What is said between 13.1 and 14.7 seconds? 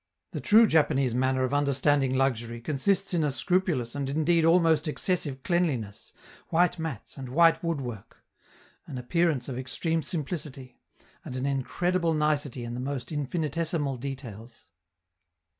infinitesimal details.